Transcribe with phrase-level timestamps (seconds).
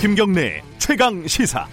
[0.00, 1.66] 김경래 최강 시사.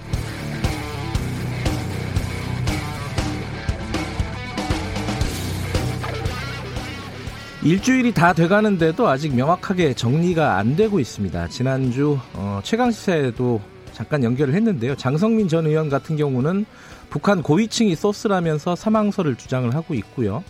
[7.63, 11.49] 일주일이 다 돼가는데도 아직 명확하게 정리가 안 되고 있습니다.
[11.49, 13.62] 지난주 어, 최강 시사에도
[13.94, 14.96] 잠깐 연결을 했는데요.
[14.96, 16.66] 장성민 전 의원 같은 경우는
[17.12, 20.44] 북한 고위층이 소스라면서 사망설을 주장을 하고 있고요.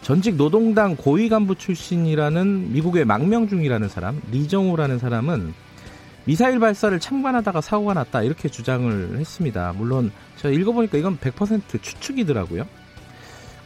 [0.00, 5.52] 전직 노동당 고위 간부 출신이라는 미국의 망명 중이라는 사람, 리정우라는 사람은
[6.26, 9.74] 미사일 발사를 참관하다가 사고가 났다 이렇게 주장을 했습니다.
[9.76, 12.66] 물론 제가 읽어보니까 이건 100% 추측이더라고요.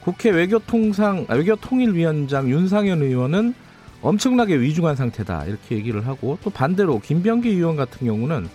[0.01, 3.55] 국회 외교통상 아, 외교통일위원장 윤상현 의원은
[4.01, 8.49] 엄청나게 위중한 상태다 이렇게 얘기를 하고 또 반대로 김병기 의원 같은 경우는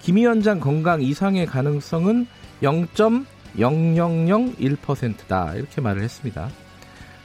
[0.00, 2.26] 김 위원장 건강 이상의 가능성은
[2.62, 6.50] 0.0001%다 이렇게 말을 했습니다.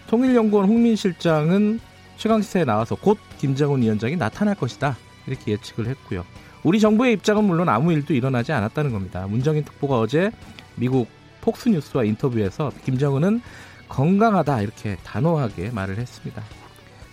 [0.07, 1.79] 통일연구원 홍민 실장은
[2.17, 6.25] 최강시사에 나와서 곧 김정은 위원장이 나타날 것이다 이렇게 예측을 했고요.
[6.63, 9.27] 우리 정부의 입장은 물론 아무 일도 일어나지 않았다는 겁니다.
[9.27, 10.31] 문정인 특보가 어제
[10.75, 11.07] 미국
[11.41, 13.41] 폭스 뉴스와 인터뷰에서 김정은은
[13.89, 16.43] 건강하다 이렇게 단호하게 말을 했습니다.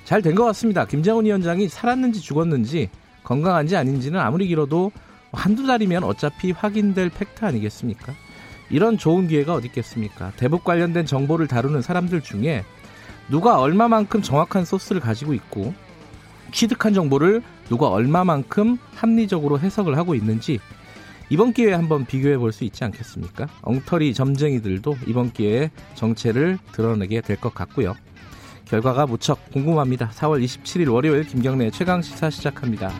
[0.05, 0.85] 잘 된 것 같습니다.
[0.85, 2.91] 김정은 위원장이 살았는지 죽었는지
[3.23, 4.93] 건강한지 아닌지는 아무리 길어도
[5.33, 8.13] 한두 달이면 어차피 확인될 팩트 아니겠습니까?
[8.71, 10.33] 이런 좋은 기회가 어디 있겠습니까?
[10.37, 12.65] 대북 관련된 정보를 다루는 사람들 중에
[13.31, 15.75] 누가 얼마만큼 정확한 소스를 가지고 있고
[16.55, 20.61] 취득한 정보를 누가 얼마만큼 합리적으로 해석을 하고 있는지
[21.29, 23.49] 이번 기회에 한번 비교해 볼 수 있지 않겠습니까?
[23.63, 27.95] 엉터리 점쟁이들도 이번 기회에 정체를 드러내게 될 것 같고요.
[28.67, 30.11] 결과가 무척 궁금합니다.
[30.11, 32.93] 4월 27일 월요일 김경래 최강 시사 시작합니다.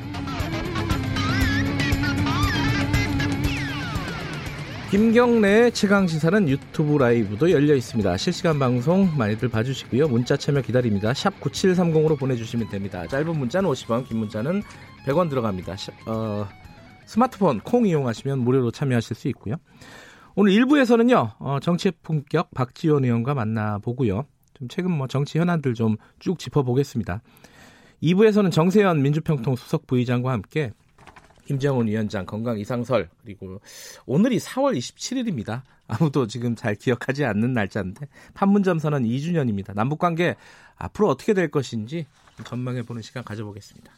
[4.95, 8.17] 김경래 최강 시사는 유튜브 라이브도 열려 있습니다.
[8.17, 10.07] 실시간 방송 많이들 봐주시고요.
[10.07, 11.13] 문자 참여 기다립니다.
[11.13, 13.05] 샵 9730으로 보내주시면 됩니다.
[13.09, 14.63] 짧은 문자는 50원, 긴 문자는
[15.05, 15.75] 100원 들어갑니다.
[16.07, 16.47] 어,
[17.07, 19.57] 스마트폰 콩 이용하시면 무료로 참여하실 수 있고요.
[20.37, 24.27] 오늘 1부에서는요, 어, 정치의 품격 박지원 의원과 만나보고요.
[24.55, 27.21] 좀 최근 뭐 정치 현안들 좀 쭉 짚어보겠습니다.
[28.01, 30.71] 2부에서는 정세현 민주평통 수석 부의장과 함께
[31.47, 33.61] 김정은 위원장 건강 이상설 그리고
[34.07, 35.63] 오늘이 4월 27일입니다.
[35.87, 39.75] 아무도 지금 잘 기억하지 않는 날짜인데 판문점 선언 2주년입니다.
[39.75, 40.37] 남북 관계
[40.77, 42.07] 앞으로 어떻게 될 것인지
[42.45, 43.93] 전망해 보는 시간 가져보겠습니다.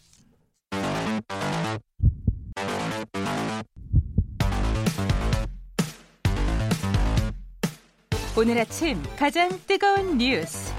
[8.38, 10.70] 오늘 아침 가장 뜨거운 뉴스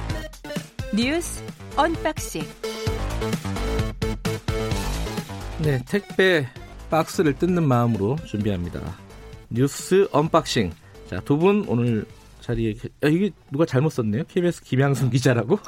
[0.94, 1.44] 뉴스
[1.76, 2.44] unboxing
[5.62, 6.46] 네, 택배
[6.90, 8.80] 박스를 뜯는 마음으로 준비합니다.
[9.50, 10.72] 뉴스 unboxing.
[11.10, 12.06] 자, 두 분 오늘
[12.42, 14.24] 자리에 아, 이게 누가 잘못 썼네요.
[14.28, 15.60] KBS 김양순 기자라고.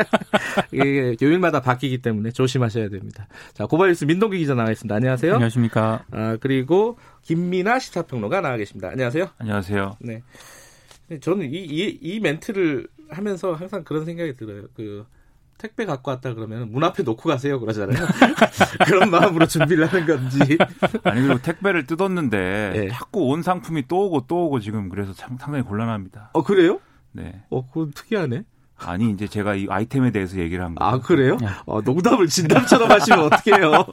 [0.72, 3.28] 이게 요일마다 바뀌기 때문에 조심하셔야 됩니다.
[3.54, 4.94] 자, 고발뉴스 민동기 기자 나와 있습니다.
[4.94, 5.34] 안녕하세요.
[5.34, 6.04] 안녕하십니까.
[6.10, 8.88] 아, 그리고 김민아 시사평론가 나와 계십니다.
[8.90, 9.28] 안녕하세요.
[9.38, 9.96] 안녕하세요.
[10.00, 10.22] 네.
[11.20, 14.64] 저는 이, 이, 이 멘트를 하면서 항상 그런 생각이 들어요.
[14.74, 15.06] 그
[15.58, 18.06] 택배 갖고 왔다 그러면 문 앞에 놓고 가세요 그러잖아요.
[18.86, 20.38] 그런 마음으로 준비를 하는 건지.
[21.02, 22.88] 아니 그리고 택배를 뜯었는데 네.
[22.88, 26.30] 자꾸 온 상품이 또 오고 또 오고 지금 그래서 참 상당히 곤란합니다.
[26.32, 26.80] 어 그래요?
[27.12, 27.42] 네.
[27.50, 28.44] 어 그건 특이하네.
[28.76, 30.90] 아니 이제 제가 이 아이템에 대해서 얘기를 한 거예요.
[30.94, 31.36] 아 그래요?
[31.66, 33.86] 어, 농담을 진담처럼 하시면 어떡해요.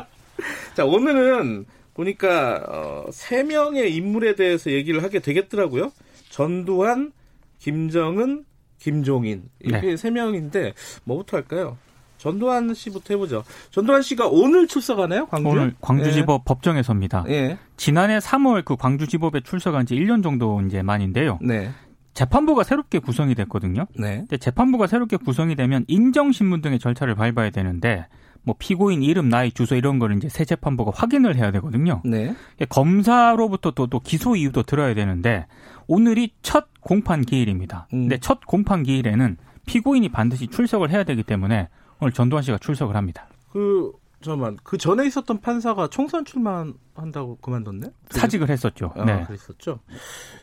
[0.74, 5.92] 자 오늘은 보니까 어, 세 명의 인물에 대해서 얘기를 하게 되겠더라고요.
[6.30, 7.12] 전두환,
[7.58, 8.46] 김정은,
[8.82, 9.96] 김종인 이렇게 네.
[9.96, 11.78] 세 명인데 뭐부터 할까요?
[12.18, 13.44] 전두환 씨부터 해보죠.
[13.70, 15.26] 전두환 씨가 오늘 출석하나요?
[15.26, 15.48] 광주?
[15.48, 17.24] 오늘 광주지법 법정에 섭니다.
[17.28, 17.58] 예.
[17.76, 21.38] 지난해 3월 그 광주지법에 출석한 지 1년 정도 이제 만인데요.
[21.42, 21.70] 네.
[22.14, 23.86] 재판부가 새롭게 구성이 됐거든요.
[23.96, 24.18] 네.
[24.18, 28.06] 근데 재판부가 새롭게 구성이 되면 인정신문 등의 절차를 밟아야 되는데
[28.42, 32.02] 뭐 피고인 이름, 나이, 주소 이런 거를 이제 새 재판부가 확인을 해야 되거든요.
[32.04, 32.34] 네.
[32.68, 35.46] 검사로부터 또, 또 기소 이유도 들어야 되는데
[35.86, 37.88] 오늘이 첫 공판 기일입니다.
[37.92, 38.02] 음.
[38.02, 39.36] 근데 첫 공판 기일에는
[39.66, 41.68] 피고인이 반드시 출석을 해야 되기 때문에
[42.00, 43.26] 오늘 전두환 씨가 출석을 합니다.
[43.50, 47.88] 그 잠깐만 그 전에 있었던 판사가 총선 출마한다고 그만뒀네?
[48.10, 48.92] 사직을 했었죠.
[48.96, 49.24] 아, 네.
[49.24, 49.80] 그랬었죠.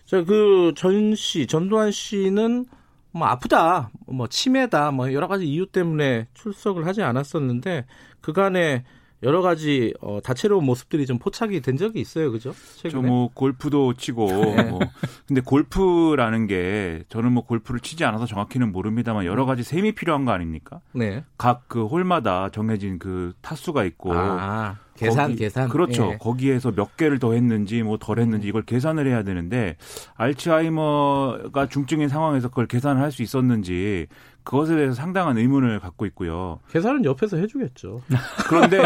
[0.05, 2.65] 자, 그전 씨, 전두환 씨는
[3.11, 7.85] 뭐 아프다, 뭐 치매다, 뭐 여러 가지 이유 때문에 출석을 하지 않았었는데
[8.21, 8.83] 그간에
[9.21, 12.53] 여러 가지 어, 다채로운 모습들이 좀 포착이 된 적이 있어요, 그죠?
[12.77, 13.05] 최근에.
[13.07, 14.25] 저뭐 골프도 치고
[14.55, 14.63] 네.
[14.63, 14.79] 뭐
[15.27, 20.31] 근데 골프라는 게 저는 뭐 골프를 치지 않아서 정확히는 모릅니다만 여러 가지 셈이 필요한 거
[20.31, 20.79] 아닙니까?
[20.93, 21.23] 네.
[21.37, 25.69] 각 그 홀마다 정해진 그 타수가 있고 아, 계산, 거기- 계산.
[25.69, 26.11] 그렇죠.
[26.13, 26.17] 예.
[26.17, 29.75] 거기에서 몇 개를 더 했는지 뭐 덜 했는지 이걸 계산을 해야 되는데
[30.15, 34.07] 알츠하이머가 중증인 상황에서 그걸 계산을 할 수 있었는지
[34.49, 36.59] 그것에 대해서 상당한 의문을 갖고 있고요.
[36.71, 38.01] 계산은 옆에서 해주겠죠.
[38.49, 38.81] 그런데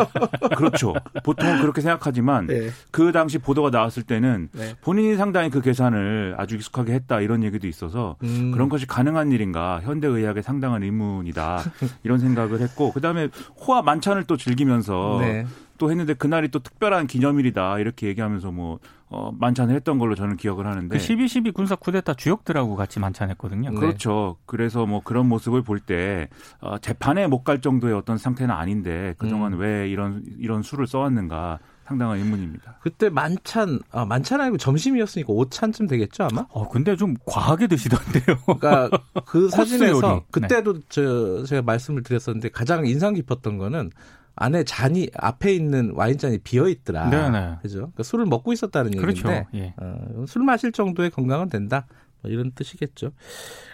[0.57, 0.93] 그렇죠.
[1.23, 2.67] 보통은 그렇게 생각하지만 네.
[2.91, 4.75] 그 당시 보도가 나왔을 때는 네.
[4.81, 8.51] 본인이 상당히 그 계산을 아주 익숙하게 했다 이런 얘기도 있어서 음.
[8.51, 11.59] 그런 것이 가능한 일인가 현대의학에 상당한 의문이다
[12.03, 13.29] 이런 생각을 했고 그다음에
[13.65, 15.45] 호화 만찬을 또 즐기면서 네.
[15.77, 18.79] 또 했는데 그날이 또 특별한 기념일이다 이렇게 얘기하면서 뭐
[19.13, 23.69] 어, 만찬을 했던 걸로 저는 기억을 하는데 그12.12 군사 쿠데타 주역들하고 같이 만찬했거든요.
[23.69, 23.75] 네.
[23.79, 24.37] 그렇죠.
[24.47, 26.27] 그래서 뭐 그런 모습을 볼 때
[26.61, 29.59] 어, 재판에 못 갈 정도의 어떤 상태는 아닌데 그동안 음.
[29.59, 32.77] 왜 이런 이런 수를 써왔는가 상당한 의문입니다.
[32.81, 36.45] 그때 만찬, 아, 만찬 아니고 점심이었으니까 오찬쯤 되겠죠, 아마?
[36.49, 38.37] 어, 근데 좀 과하게 드시던데요.
[38.45, 38.89] 그러니까
[39.25, 40.21] 그 사진에서 요리.
[40.31, 43.91] 그때도 저 제가 말씀을 드렸었는데 가장 인상 깊었던 거는
[44.35, 47.09] 안에 잔이 앞에 있는 와인 잔이 비어 있더라.
[47.09, 47.57] 네네.
[47.61, 47.77] 그죠?
[47.77, 49.27] 그러니까 술을 먹고 있었다는 그렇죠.
[49.29, 49.73] 얘기인데 예.
[49.77, 51.85] 어, 술 마실 정도의 건강은 된다.
[52.21, 53.11] 뭐 이런 뜻이겠죠.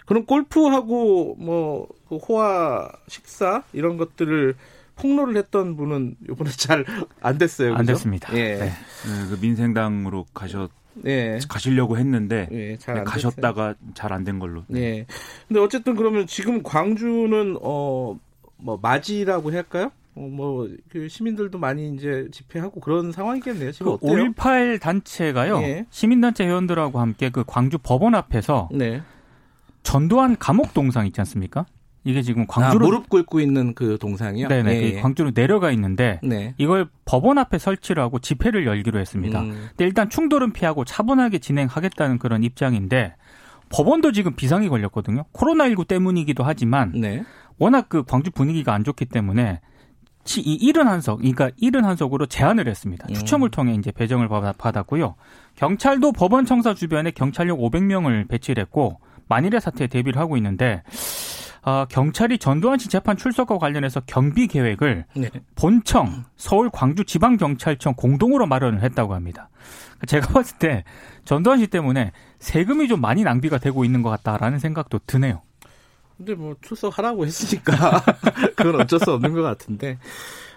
[0.06, 4.56] 그럼 골프하고 뭐 그 호화 식사 이런 것들을
[4.96, 6.84] 폭로를 했던 분은 이번에 잘
[7.20, 7.72] 안 됐어요.
[7.74, 7.92] 안 그죠?
[7.92, 8.34] 됐습니다.
[8.36, 8.56] 예.
[8.56, 8.64] 네.
[8.64, 8.72] 네,
[9.30, 10.72] 그 민생당으로 가셨
[11.06, 11.38] 예.
[11.48, 14.64] 가시려고 했는데 예, 잘안 가셨다가 잘 안 된 걸로.
[14.66, 15.06] 네.
[15.46, 18.16] 근데 어쨌든 그러면 지금 광주는 어
[18.62, 19.90] 뭐 맞이라고 할까요?
[20.20, 23.72] 어, 뭐그 시민들도 많이 이제 집회하고 그런 상황이겠네요.
[23.72, 24.32] 지금 그 어때요?
[24.34, 25.58] 5.18 단체가요.
[25.62, 25.86] 예.
[25.88, 29.00] 시민단체 회원들하고 함께 그 광주 법원 앞에서 네.
[29.82, 31.64] 전두환 감옥 동상 있지 않습니까?
[32.04, 34.48] 이게 지금 아, 광주로 무릎 꿇고 있는 그 동상이요?
[34.48, 35.00] 네네 예, 그 예.
[35.00, 36.54] 광주로 내려가 있는데 네.
[36.58, 39.40] 이걸 법원 앞에 설치를 하고 집회를 열기로 했습니다.
[39.40, 43.14] 음, 근데 일단 충돌은 피하고 차분하게 진행하겠다는 그런 입장인데
[43.70, 45.24] 법원도 지금 비상이 걸렸거든요.
[45.32, 47.22] 코로나19 때문이기도 하지만 네.
[47.58, 49.60] 워낙 그 광주 분위기가 안 좋기 때문에
[50.24, 53.06] 치- 이 71석, 그러니까 71석으로 제안을 했습니다.
[53.08, 53.14] 음.
[53.14, 55.14] 추첨을 통해 이제 배정을 받- 받았고요.
[55.56, 60.82] 경찰도 법원 청사 주변에 경찰력 500명을 배치를 했고 만일의 사태에 대비를 하고 있는데
[61.62, 65.28] 아, 경찰이 전두환 씨 재판 출석과 관련해서 경비 계획을 네.
[65.56, 69.50] 본청, 서울 광주 지방 경찰청 공동으로 마련을 했다고 합니다.
[70.06, 70.84] 제가 봤을 때
[71.26, 75.42] 전두환 씨 때문에 세금이 좀 많이 낭비가 되고 있는 것 같다라는 생각도 드네요.
[76.20, 78.04] 근데 뭐 출석하라고 했으니까
[78.54, 79.98] 그건 어쩔 수 없는 것 같은데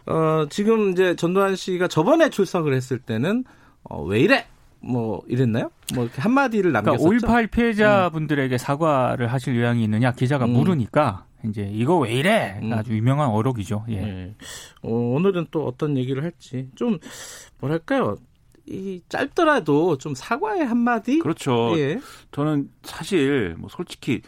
[0.06, 3.45] 어 지금 이제 전두환 씨가 저번에 출석을 했을 때는
[3.83, 4.45] 어, 왜 이래
[4.81, 5.71] 뭐 이랬나요?
[5.95, 7.27] 뭐 이렇게 한 마디를 그러니까 남겼었죠.
[7.27, 10.51] 5.18 피해자분들에게 사과를 하실 의향이 있느냐 기자가 음.
[10.51, 12.74] 물으니까 이제 이거 왜 이래 음.
[12.74, 13.86] 아주 유명한 어록이죠.
[13.88, 13.95] 예.
[13.95, 14.36] 예.
[14.81, 17.00] 어, 오늘은 또 어떤 얘기를 할지 좀
[17.62, 18.18] 뭐랄까요?
[18.66, 21.19] 이 짧더라도 좀 사과의 한 마디.
[21.19, 21.74] 그렇죠.
[21.77, 22.01] 예.
[22.31, 24.21] 저는 사실 뭐 솔직히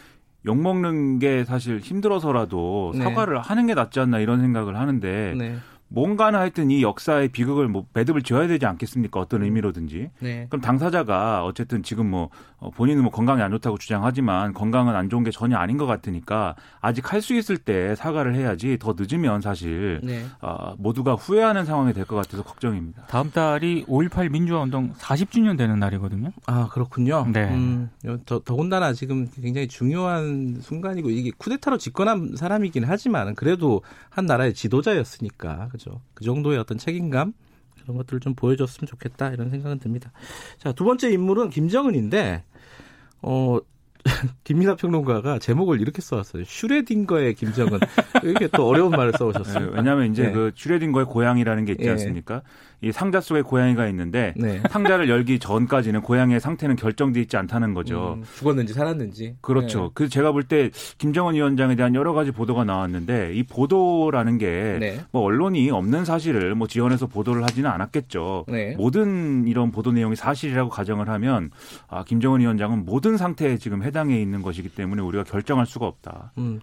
[0.47, 3.03] 욕 먹는 게 사실 힘들어서라도 네.
[3.03, 5.57] 사과를 하는 게 낫지 않나 이런 생각을 하는데 네.
[5.87, 9.19] 뭔가는 하여튼 이 역사의 비극을 뭐 매듭을 지어야 되지 않겠습니까?
[9.19, 10.09] 어떤 의미로든지.
[10.19, 10.47] 네.
[10.49, 15.23] 그럼 당사자가 어쨌든 지금 뭐 어, 본인은 뭐 건강이 안 좋다고 주장하지만 건강은 안 좋은
[15.23, 19.99] 게 전혀 아닌 것 같으니까 아직 할 수 있을 때 사과를 해야지 더 늦으면 사실
[20.03, 20.25] 네.
[20.41, 23.05] 어, 모두가 후회하는 상황이 될 것 같아서 걱정입니다.
[23.07, 26.31] 다음 달이 5.18 민주화운동 40주년 되는 날이거든요.
[26.45, 27.25] 아 그렇군요.
[27.31, 27.45] 네.
[27.49, 27.89] 음,
[28.25, 35.69] 더, 더군다나 지금 굉장히 중요한 순간이고 이게 쿠데타로 집권한 사람이긴 하지만 그래도 한 나라의 지도자였으니까
[35.77, 36.01] 그죠.
[36.13, 37.33] 그 정도의 어떤 책임감
[37.81, 40.11] 그런 것들을 좀 보여줬으면 좋겠다 이런 생각은 듭니다.
[40.57, 42.43] 자 두 번째 인물은 김정은인데
[43.21, 43.59] 어.
[44.43, 46.43] 김민하 평론가가 제목을 이렇게 써왔어요.
[46.45, 47.79] 슈레딩거의 김정은.
[48.21, 49.71] 이렇게 또 어려운 말을 써오셨어요.
[49.73, 50.31] 왜냐하면 이제 네.
[50.31, 51.89] 그 슈레딩거의 고양이라는 게 있지 예.
[51.89, 52.43] 않습니까?
[52.85, 54.61] 이 상자 속에 고양이가 있는데 네.
[54.69, 58.13] 상자를 열기 전까지는 고양이의 상태는 결정돼 있지 않다는 거죠.
[58.19, 59.37] 음, 죽었는지 살았는지.
[59.41, 59.89] 그렇죠.
[59.95, 64.99] 그 제가 볼 때 김정은 위원장에 대한 여러 가지 보도가 나왔는데 이 보도라는 게 네.
[65.11, 68.45] 뭐 언론이 없는 사실을 뭐 지원해서 보도를 하지는 않았겠죠.
[68.47, 68.75] 네.
[68.77, 71.49] 모든 이런 보도 내용이 사실이라고 가정을 하면
[71.87, 76.33] 아, 김정은 위원장은 모든 상태에 지금 해당해 있는 것이기 때문에 우리가 결정할 수가 없다.
[76.37, 76.59] 음.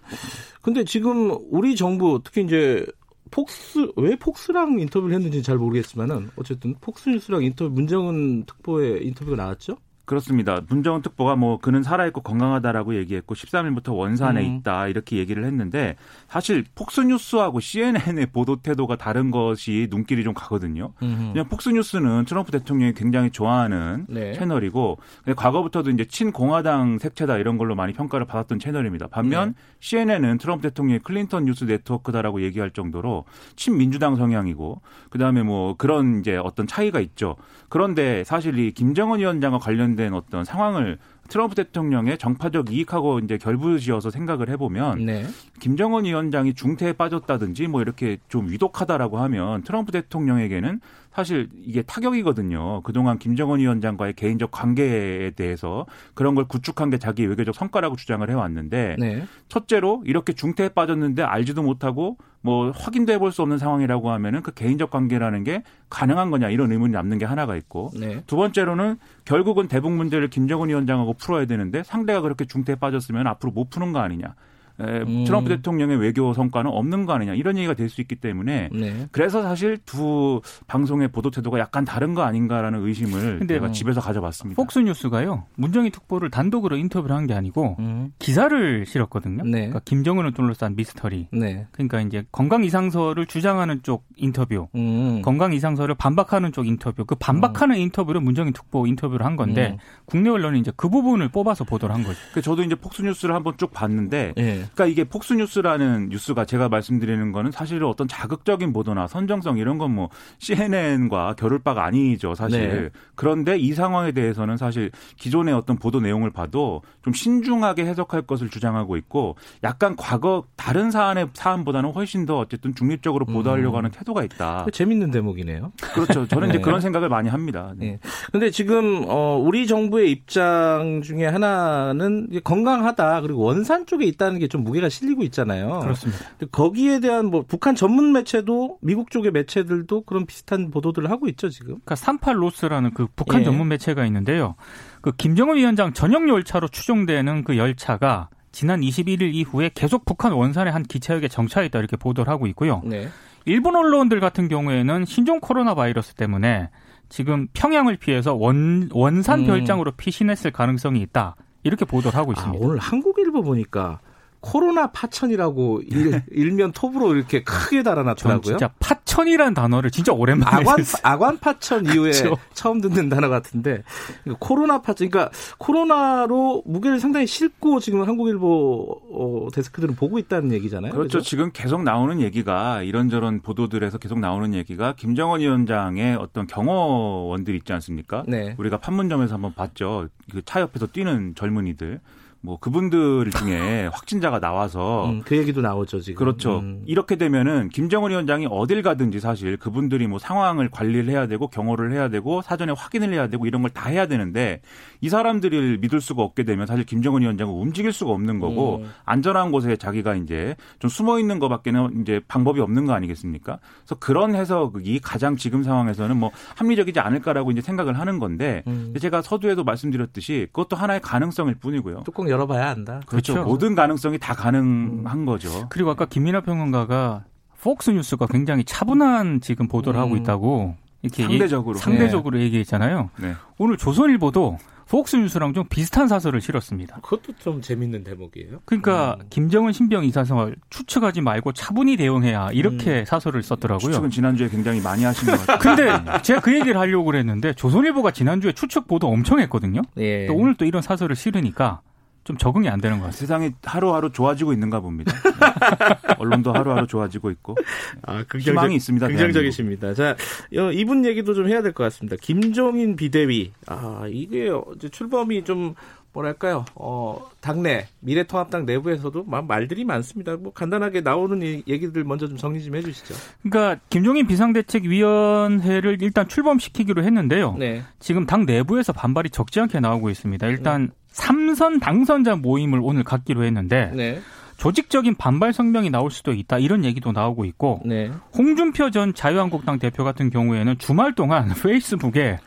[0.61, 2.85] 근데 지금 우리 정부 특히 이제
[3.33, 9.77] 폭스 왜 폭스랑 인터뷰를 했는지 잘 모르겠지만은 어쨌든 폭스 뉴스랑 인터뷰 문정은 특보의 인터뷰가 나왔죠.
[10.05, 10.59] 그렇습니다.
[10.67, 14.57] 문정은 특보가 뭐 그는 살아있고 건강하다라고 얘기했고 13일부터 원산에 음.
[14.57, 15.95] 있다 이렇게 얘기를 했는데
[16.27, 20.91] 사실 폭스뉴스하고 CNN의 보도 태도가 다른 것이 눈길이 좀 가거든요.
[21.31, 24.33] 그냥 폭스뉴스는 트럼프 대통령이 굉장히 좋아하는 네.
[24.33, 24.97] 채널이고
[25.37, 29.07] 과거부터도 이제 친공화당 색채다 이런 걸로 많이 평가를 받았던 채널입니다.
[29.07, 29.63] 반면 네.
[29.79, 33.23] CNN은 트럼프 대통령이 클린턴 뉴스 네트워크다라고 얘기할 정도로
[33.55, 37.37] 친민주당 성향이고 그다음에 뭐 그런 이제 어떤 차이가 있죠.
[37.69, 40.97] 그런데 사실 이 김정은 위원장과 관련 된 어떤 상황을
[41.29, 45.25] 트럼프 대통령의 정파적 이익하고 이제 결부지어서 생각을 해보면 네.
[45.59, 50.79] 김정은 위원장이 중태에 빠졌다든지 뭐 이렇게 좀 위독하다라고 하면 트럼프 대통령에게는
[51.13, 52.81] 사실 이게 타격이거든요.
[52.81, 58.95] 그동안 김정은 위원장과의 개인적 관계에 대해서 그런 걸 구축한 게 자기 외교적 성과라고 주장을 해왔는데
[58.99, 59.25] 네.
[59.47, 64.89] 첫째로 이렇게 중태에 빠졌는데 알지도 못하고 뭐 확인도 해볼 수 없는 상황이라고 하면은 그 개인적
[64.89, 68.21] 관계라는 게 가능한 거냐 이런 의문이 남는 게 하나가 있고 네.
[68.27, 73.69] 두 번째로는 결국은 대북 문제를 김정은 위원장하고 풀어야 되는데 상대가 그렇게 중태에 빠졌으면 앞으로 못
[73.69, 74.35] 푸는 거 아니냐.
[74.79, 75.23] 에, 음.
[75.25, 79.07] 트럼프 대통령의 외교 성과는 없는 거 아니냐 이런 얘기가 될 수 있기 때문에 네.
[79.11, 83.73] 그래서 사실 두 방송의 보도 태도가 약간 다른 거 아닌가라는 의심을 근데 제가 음.
[83.73, 84.55] 집에서 가져봤습니다.
[84.61, 85.43] 폭스 뉴스가요.
[85.55, 88.11] 문정희 특보를 단독으로 인터뷰를 한 게 아니고 음.
[88.19, 89.43] 기사를 실었거든요.
[89.43, 89.51] 네.
[89.59, 91.27] 그러니까 김정은을 둘러싼 미스터리.
[91.31, 91.67] 네.
[91.71, 95.21] 그러니까 이제 건강 이상설을 주장하는 쪽 인터뷰, 음.
[95.21, 97.05] 건강 이상설을 반박하는 쪽 인터뷰.
[97.05, 99.77] 그 반박하는 인터뷰를 문정희 특보 인터뷰를 한 건데 음.
[100.05, 102.17] 국내 언론이 이제 그 부분을 뽑아서 보도를 한 거죠.
[102.33, 104.63] 그 저도 이제 폭스 뉴스를 한번 쭉 봤는데 예.
[104.73, 110.09] 그러니까 이게 폭스뉴스라는 뉴스가 제가 말씀드리는 거는 사실 어떤 자극적인 보도나 선정성 이런 건 뭐
[110.39, 112.59] CNN과 겨룰 바가 아니죠 사실.
[112.59, 112.89] 네.
[113.15, 118.97] 그런데 이 상황에 대해서는 사실 기존의 어떤 보도 내용을 봐도 좀 신중하게 해석할 것을 주장하고
[118.97, 124.63] 있고 약간 과거 다른 사안의 사안보다는 훨씬 더 어쨌든 중립적으로 보도하려고 하는 태도가 있다.
[124.65, 125.71] 그 재밌는 대목이네요.
[125.93, 126.27] 그렇죠.
[126.27, 126.63] 저는 이제 네.
[126.63, 127.73] 그런 생각을 많이 합니다.
[127.77, 127.85] 네.
[127.85, 127.99] 예.
[128.31, 134.87] 근데 지금 어 우리 정부의 입장 중에 하나는 건강하다 그리고 원산 쪽에 있다는 게좀 무게가
[134.87, 135.79] 실리고 있잖아요.
[135.79, 136.19] 그렇습니다.
[136.51, 141.69] 거기에 대한 뭐 북한 전문 매체도 미국 쪽의 매체들도 그런 비슷한 보도들을 하고 있죠 지금.
[141.69, 143.45] 그러니까 38 로스라는 그 북한 예.
[143.45, 144.53] 전문 매체가 있는데요.
[145.01, 150.83] 그 김정은 위원장 전용 열차로 추정되는 그 열차가 지난 21일 이후에 계속 북한 원산의 한
[150.83, 152.83] 기차역에 정차했다 이렇게 보도를 하고 있고요.
[152.85, 153.07] 네.
[153.45, 156.69] 일본 언론들 같은 경우에는 신종 코로나 바이러스 때문에
[157.09, 159.45] 지금 평양을 피해서 원, 원산 음.
[159.47, 161.35] 별장으로 피신했을 가능성이 있다.
[161.63, 162.63] 이렇게 보도를 하고 아, 있습니다.
[162.63, 163.99] 오늘 한국일보 보니까
[164.45, 168.41] 코로나 파천이라고 일, 일면 톱으로 이렇게 크게 전 달아놨더라고요.
[168.41, 170.83] 진짜 파천이라는 단어를 진짜 오랜만에 아관.
[171.01, 172.35] 아관 파천 이후에 그렇죠.
[172.53, 173.83] 처음 듣는 단어 같은데
[174.25, 180.91] 이거 코로나 파천 그러니까 코로나로 무게를 상당히 싣고 지금 한국일보 어, 데스크들은 보고 있다는 얘기잖아요.
[180.91, 181.21] 그렇죠.
[181.21, 188.23] 지금 계속 나오는 얘기가 이런저런 보도들에서 계속 나오는 얘기가 김정은 위원장의 어떤 경호원들 있지 않습니까?
[188.27, 188.55] 네.
[188.57, 190.09] 우리가 판문점에서 한번 봤죠.
[190.31, 192.01] 그 차 옆에서 뛰는 젊은이들.
[192.45, 196.19] 뭐 그분들 중에 확진자가 나와서 음, 그 얘기도 나오죠 지금.
[196.19, 196.59] 그렇죠.
[196.59, 196.83] 음.
[196.85, 202.09] 이렇게 되면은 김정은 위원장이 어딜 가든지 사실 그분들이 뭐 상황을 관리를 해야 되고 경호를 해야
[202.09, 204.61] 되고 사전에 확인을 해야 되고 이런 걸 다 해야 되는데
[205.01, 208.91] 이 사람들을 믿을 수가 없게 되면 사실 김정은 위원장은 움직일 수가 없는 거고 음.
[209.05, 213.57] 안전한 곳에 자기가 이제 좀 숨어 있는 것밖에는 이제 방법이 없는 거 아니겠습니까?
[213.79, 218.93] 그래서 그런 해석이 가장 지금 상황에서는 뭐 합리적이지 않을까라고 이제 생각을 하는 건데 음.
[218.99, 222.03] 제가 서두에도 말씀드렸듯이 그것도 하나의 가능성일 뿐이고요.
[222.05, 222.99] 뚜껑 열어봐야 안다.
[223.05, 223.33] 그렇죠.
[223.33, 223.47] 그렇죠.
[223.49, 225.67] 모든 가능성이 다 가능한 거죠.
[225.69, 227.23] 그리고 아까 김민하 평론가가
[227.61, 230.03] 폭스 뉴스가 굉장히 차분한 지금 보도를 음.
[230.05, 231.75] 하고 있다고 이렇게 상대적으로.
[231.75, 233.09] 얘기- 상대적으로 얘기했잖아요.
[233.17, 233.33] 네.
[233.57, 234.57] 오늘 조선일보도
[234.89, 236.97] 폭스 뉴스랑 좀 비슷한 사설을 실었습니다.
[237.01, 238.59] 그것도 좀 재밌는 대목이에요.
[238.65, 239.25] 그러니까 음.
[239.29, 243.79] 김정은 신병 이사설 추측하지 말고 차분히 대응해야 이렇게 사설을 썼더라고요.
[243.91, 245.57] 추측은 지난주에 굉장히 많이 하신 것 같아요.
[245.59, 249.81] 근데 제가 그 얘기를 하려고 그랬는데 조선일보가 지난주에 추측 보도 엄청 했거든요.
[249.97, 250.27] 예.
[250.27, 251.79] 또 오늘 또 이런 사설을 실으니까
[252.23, 253.17] 좀 적응이 안 되는 것 같아요.
[253.17, 255.11] 세상이 하루하루 좋아지고 있는가 봅니다.
[255.13, 256.13] 네.
[256.19, 257.55] 언론도 하루하루 좋아지고 있고
[258.03, 259.07] 아, 희망이 있습니다.
[259.07, 259.93] 긍정적이십니다.
[259.93, 260.15] 자,
[260.57, 262.15] 어, 이분 얘기도 좀 해야 될 것 같습니다.
[262.21, 263.51] 김종인 비대위.
[263.67, 265.75] 아, 이게 이제 출범이 좀
[266.13, 266.63] 뭐랄까요?
[266.75, 270.37] 어, 당내 미래통합당 내부에서도 막 말들이 많습니다.
[270.37, 273.15] 뭐 간단하게 나오는 이 얘기들 먼저 좀 정리 좀 해주시죠.
[273.41, 277.55] 그러니까 김종인 비상대책위원회를 일단 출범시키기로 했는데요.
[277.57, 277.81] 네.
[277.99, 280.47] 지금 당 내부에서 반발이 적지 않게 나오고 있습니다.
[280.47, 284.21] 일단 삼선 당선자 모임을 오늘 갖기로 했는데 네.
[284.57, 288.11] 조직적인 반발 성명이 나올 수도 있다 이런 얘기도 나오고 있고 네.
[288.37, 292.39] 홍준표 전 자유한국당 대표 같은 경우에는 주말 동안 페이스북에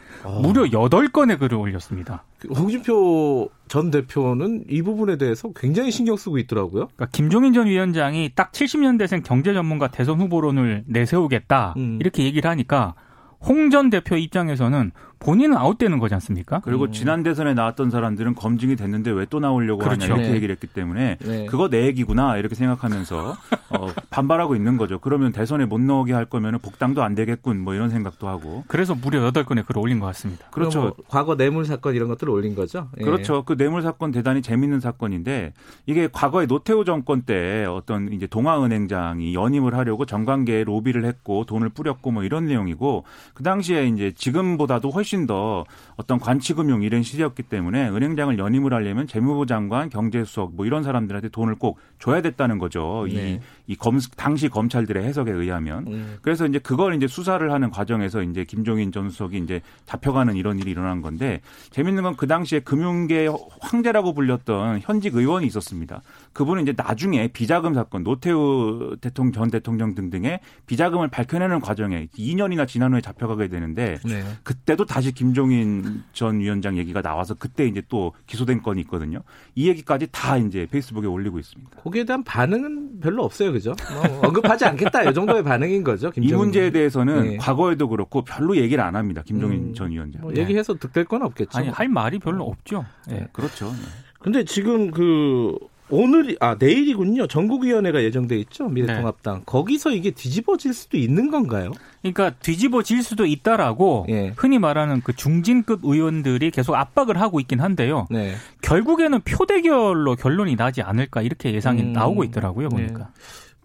[0.42, 2.24] 무려 8건의 글을 올렸습니다.
[2.38, 6.88] 그 홍준표 전 대표는 이 부분에 대해서 굉장히 신경 쓰고 있더라고요.
[6.94, 11.98] 그러니까 김종인 전 위원장이 딱 70년대생 경제 전문가 대선 후보론을 내세우겠다 음.
[12.00, 12.94] 이렇게 얘기를 하니까
[13.40, 16.60] 홍 전 대표 입장에서는 본인은 아웃되는 거지 않습니까?
[16.60, 16.92] 그리고 음.
[16.92, 20.04] 지난 대선에 나왔던 사람들은 검증이 됐는데 왜 또 나오려고 그렇죠.
[20.04, 20.34] 하냐 이렇게 네.
[20.36, 21.46] 얘기를 했기 때문에 네.
[21.46, 23.36] 그거 내 얘기구나 이렇게 생각하면서
[23.70, 25.00] 어, 반발하고 있는 거죠.
[25.00, 29.20] 그러면 대선에 못 나오게 할 거면 복당도 안 되겠군 뭐 이런 생각도 하고 그래서 무려
[29.32, 30.46] 8건의 글을 올린 것 같습니다.
[30.52, 30.80] 그렇죠.
[30.80, 32.88] 뭐 과거 뇌물 사건 이런 것들을 올린 거죠.
[33.00, 33.04] 예.
[33.04, 33.42] 그렇죠.
[33.44, 35.52] 그 뇌물 사건 대단히 재밌는 사건인데
[35.86, 42.12] 이게 과거에 노태우 정권 때 어떤 이제 동아은행장이 연임을 하려고 정관계에 로비를 했고 돈을 뿌렸고
[42.12, 43.04] 뭐 이런 내용이고
[43.34, 49.06] 그 당시에 이제 지금보다도 훨씬 훨씬 더 어떤 관치금융 이런 시대였기 때문에 은행장을 연임을 하려면
[49.06, 53.06] 재무부 장관, 경제수석 뭐 이런 사람들한테 돈을 꼭 줘야 됐다는 거죠.
[53.08, 53.34] 네.
[53.34, 55.86] 이, 이 검, 당시 검찰들의 해석에 의하면.
[55.86, 56.16] 음.
[56.22, 60.72] 그래서 이제 그걸 이제 수사를 하는 과정에서 이제 김종인 전 수석이 이제 잡혀가는 이런 일이
[60.72, 63.28] 일어난 건데 재밌는 건 그 당시에 금융계
[63.60, 66.02] 황제라고 불렸던 현직 의원이 있었습니다.
[66.32, 72.92] 그분은 이제 나중에 비자금 사건, 노태우 대통령 전 대통령 등등의 비자금을 밝혀내는 과정에 2년이나 지난
[72.92, 74.24] 후에 잡혀가게 되는데 네.
[74.42, 79.20] 그때도 다시 김종인 전 위원장 얘기가 나와서 그때 이제 또 기소된 건이 있거든요.
[79.54, 81.70] 이 얘기까지 다 이제 페이스북에 올리고 있습니다.
[81.82, 83.74] 거기에 대한 반응은 별로 없어요, 그죠?
[83.94, 86.08] 뭐 언급하지 않겠다, 이 정도의 반응인 거죠.
[86.08, 86.44] 이 김정은.
[86.44, 87.36] 문제에 대해서는 네.
[87.38, 89.22] 과거에도 그렇고 별로 얘기를 안 합니다.
[89.24, 90.22] 김종인 음, 전 위원장.
[90.22, 90.42] 뭐 네.
[90.42, 91.58] 얘기해서 득될 건 없겠죠.
[91.58, 92.84] 아니 할 말이 별로 없죠.
[93.10, 93.14] 예.
[93.14, 93.28] 네.
[93.32, 93.66] 그렇죠.
[93.66, 93.78] 네.
[94.20, 95.56] 근데 지금 그
[95.88, 97.28] 오늘이 아 내일이군요.
[97.28, 98.68] 전국위원회가 예정돼 있죠.
[98.68, 99.42] 미래통합당.
[99.46, 101.70] 거기서 이게 뒤집어질 수도 있는 건가요?
[102.02, 104.32] 그러니까 뒤집어질 수도 있다라고 예.
[104.36, 108.06] 흔히 말하는 그 중진급 의원들이 계속 압박을 하고 있긴 한데요.
[108.10, 108.34] 네.
[108.62, 111.92] 결국에는 표 대결로 결론이 나지 않을까 이렇게 예상이 음.
[111.92, 112.68] 나오고 있더라고요.
[112.68, 112.86] 네.
[112.88, 113.10] 보니까.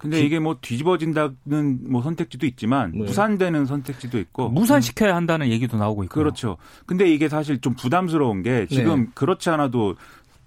[0.01, 3.05] 근데 이게 뭐 뒤집어진다는 뭐 선택지도 있지만 네.
[3.05, 6.15] 무산되는 선택지도 있고 무산시켜야 한다는 얘기도 나오고 있고.
[6.15, 6.57] 그렇죠.
[6.87, 9.11] 근데 이게 사실 좀 부담스러운 게 지금 네.
[9.13, 9.95] 그렇지 않아도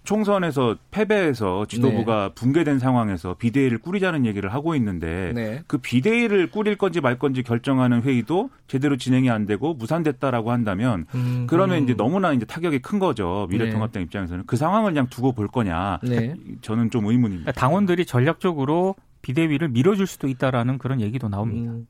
[0.03, 5.63] 총선에서 패배해서 지도부가 붕괴된 상황에서 비대위를 꾸리자는 얘기를 하고 있는데 네.
[5.67, 11.47] 그 비대위를 꾸릴 건지 말 건지 결정하는 회의도 제대로 진행이 안 되고 무산됐다라고 한다면 음,
[11.49, 11.85] 그러면 음.
[11.85, 13.47] 이제 너무나 이제 타격이 큰 거죠.
[13.51, 16.01] 미래통합당 입장에서는 그 상황을 그냥 두고 볼 거냐.
[16.03, 16.35] 네.
[16.61, 17.53] 저는 좀 의문입니다.
[17.53, 21.73] 당원들이 전략적으로 비대위를 밀어줄 수도 있다라는 그런 얘기도 나옵니다.
[21.73, 21.87] 음,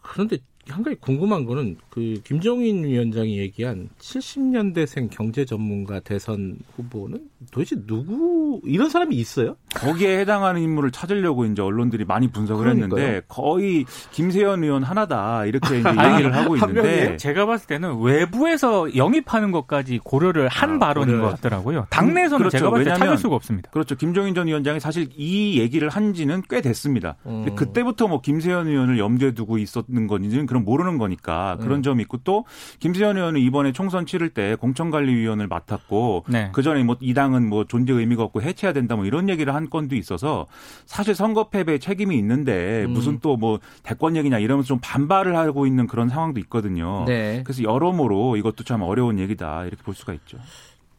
[0.00, 0.38] 그런데
[0.68, 8.60] 한 가지 궁금한 거는 그 김종인 위원장이 얘기한 70년대생 경제 전문가 대선 후보는 도대체 누구
[8.64, 9.56] 이런 사람이 있어요?
[9.74, 13.00] 거기에 해당하는 인물을 찾으려고 이제 언론들이 많이 분석을 그러니까요.
[13.00, 17.16] 했는데 거의 김세현 의원 하나다 이렇게 이제 얘기를 하고 한 있는데?
[17.16, 21.86] 제가 봤을 때는 외부에서 영입하는 것까지 고려를 한 아, 발언인 고려를 것 같더라고요.
[21.90, 22.58] 당내에서는 그렇죠.
[22.58, 23.70] 제가 봤을 때 찾을 수가 없습니다.
[23.70, 23.94] 그렇죠.
[23.96, 27.16] 김종인 전 위원장이 사실 이 얘기를 한 지는 꽤 됐습니다.
[27.24, 27.56] 근데 음.
[27.56, 31.82] 그때부터 뭐 김세현 의원을 염두에 두고 있었는 건지는 그럼 모르는 거니까 그런 음.
[31.82, 32.44] 점이 있고 또
[32.80, 36.50] 김세현 의원은 이번에 총선 치를 때 공천관리위원을 맡았고 네.
[36.52, 39.70] 그 전에 뭐 이 당은 뭐 존재 의미가 없고 해체해야 된다 뭐 이런 얘기를 한
[39.70, 40.46] 건도 있어서
[40.86, 42.90] 사실 선거 패배에 책임이 있는데 음.
[42.90, 47.04] 무슨 또 뭐 대권 얘기냐 이러면서 좀 반발을 하고 있는 그런 상황도 있거든요.
[47.06, 47.42] 네.
[47.44, 50.36] 그래서 여러모로 이것도 참 어려운 얘기다 이렇게 볼 수가 있죠.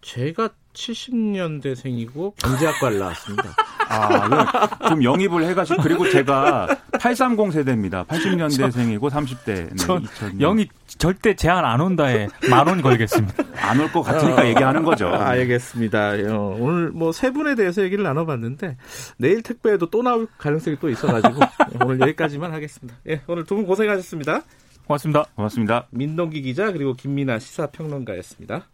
[0.01, 3.49] 제가 70년대생이고 경제학과를 나왔습니다.
[3.91, 6.67] 아, 그럼 좀 영입을 해가지고 그리고 제가
[6.99, 8.05] 830 세대입니다.
[8.05, 9.45] 80년대생이고 30대.
[9.45, 10.39] 네, 전 2000년.
[10.39, 13.43] 영이 절대 제한 안 온다에 만 원 걸겠습니다.
[13.61, 15.07] 안 올 것 같으니까 얘기하는 거죠.
[15.07, 16.11] 아, 알겠습니다.
[16.29, 18.77] 어, 오늘 뭐 세 분에 대해서 얘기를 나눠봤는데
[19.17, 21.39] 내일 택배에도 또 나올 가능성이 또 있어가지고
[21.83, 22.97] 오늘 여기까지만 하겠습니다.
[23.09, 24.41] 예, 오늘 두 분 고생하셨습니다.
[24.87, 25.25] 고맙습니다.
[25.35, 25.87] 고맙습니다.
[25.91, 28.67] 민동기 기자 그리고 김민아 시사평론가였습니다.